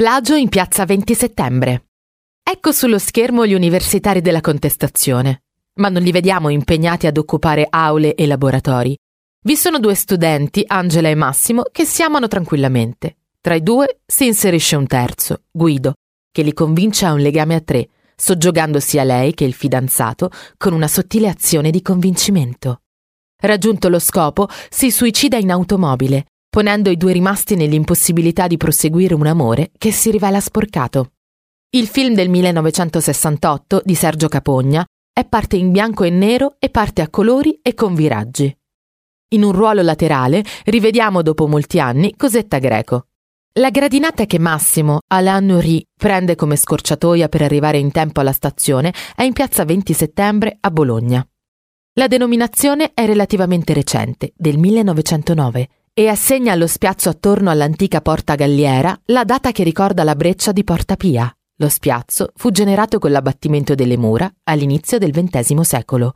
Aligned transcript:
Plagio 0.00 0.34
in 0.34 0.48
piazza 0.48 0.86
20 0.86 1.14
settembre. 1.14 1.88
Ecco 2.42 2.72
sullo 2.72 2.98
schermo 2.98 3.46
gli 3.46 3.52
universitari 3.52 4.22
della 4.22 4.40
contestazione, 4.40 5.42
ma 5.74 5.90
non 5.90 6.00
li 6.00 6.10
vediamo 6.10 6.48
impegnati 6.48 7.06
ad 7.06 7.18
occupare 7.18 7.66
aule 7.68 8.14
e 8.14 8.26
laboratori. 8.26 8.96
Vi 9.44 9.56
sono 9.56 9.78
due 9.78 9.94
studenti, 9.94 10.64
Angela 10.66 11.10
e 11.10 11.14
Massimo, 11.14 11.64
che 11.70 11.84
si 11.84 12.02
amano 12.02 12.28
tranquillamente. 12.28 13.16
Tra 13.42 13.52
i 13.52 13.62
due 13.62 14.00
si 14.06 14.24
inserisce 14.24 14.74
un 14.74 14.86
terzo, 14.86 15.42
Guido, 15.50 15.92
che 16.32 16.40
li 16.40 16.54
convince 16.54 17.04
a 17.04 17.12
un 17.12 17.20
legame 17.20 17.54
a 17.54 17.60
tre, 17.60 17.90
soggiogandosi 18.16 18.88
sia 18.88 19.04
lei 19.04 19.34
che 19.34 19.44
il 19.44 19.52
fidanzato 19.52 20.30
con 20.56 20.72
una 20.72 20.88
sottile 20.88 21.28
azione 21.28 21.70
di 21.70 21.82
convincimento. 21.82 22.80
Raggiunto 23.36 23.90
lo 23.90 23.98
scopo, 23.98 24.48
si 24.70 24.90
suicida 24.90 25.36
in 25.36 25.50
automobile, 25.50 26.24
ponendo 26.50 26.90
i 26.90 26.96
due 26.96 27.12
rimasti 27.12 27.54
nell'impossibilità 27.54 28.48
di 28.48 28.56
proseguire 28.56 29.14
un 29.14 29.26
amore 29.26 29.70
che 29.78 29.92
si 29.92 30.10
rivela 30.10 30.40
sporcato. 30.40 31.12
Il 31.70 31.86
film 31.86 32.14
del 32.14 32.28
1968 32.28 33.82
di 33.84 33.94
Sergio 33.94 34.26
Capogna 34.26 34.84
è 35.12 35.24
parte 35.24 35.56
in 35.56 35.70
bianco 35.70 36.02
e 36.02 36.10
nero 36.10 36.56
e 36.58 36.68
parte 36.68 37.02
a 37.02 37.08
colori 37.08 37.60
e 37.62 37.74
con 37.74 37.94
viraggi. 37.94 38.52
In 39.32 39.44
un 39.44 39.52
ruolo 39.52 39.80
laterale 39.82 40.42
rivediamo 40.64 41.22
dopo 41.22 41.46
molti 41.46 41.78
anni 41.78 42.16
Cosetta 42.16 42.58
Greco. 42.58 43.06
La 43.54 43.70
gradinata 43.70 44.26
che 44.26 44.40
Massimo, 44.40 44.98
Alain 45.06 45.46
Nourri, 45.46 45.86
prende 45.96 46.34
come 46.34 46.56
scorciatoia 46.56 47.28
per 47.28 47.42
arrivare 47.42 47.78
in 47.78 47.92
tempo 47.92 48.18
alla 48.18 48.32
stazione 48.32 48.92
è 49.14 49.22
in 49.22 49.32
piazza 49.32 49.64
20 49.64 49.92
settembre 49.92 50.56
a 50.58 50.70
Bologna. 50.72 51.24
La 51.94 52.08
denominazione 52.08 52.92
è 52.94 53.06
relativamente 53.06 53.72
recente, 53.72 54.32
del 54.36 54.58
1909, 54.58 55.68
e 56.00 56.08
assegna 56.08 56.54
allo 56.54 56.66
spiazzo 56.66 57.10
attorno 57.10 57.50
all'antica 57.50 58.00
Porta 58.00 58.34
Galliera 58.34 58.98
la 59.06 59.24
data 59.24 59.52
che 59.52 59.62
ricorda 59.62 60.02
la 60.02 60.14
breccia 60.14 60.50
di 60.50 60.64
Porta 60.64 60.96
Pia. 60.96 61.30
Lo 61.56 61.68
spiazzo 61.68 62.30
fu 62.36 62.50
generato 62.50 62.98
con 62.98 63.10
l'abbattimento 63.10 63.74
delle 63.74 63.98
mura 63.98 64.32
all'inizio 64.44 64.96
del 64.96 65.12
XX 65.12 65.60
secolo. 65.60 66.14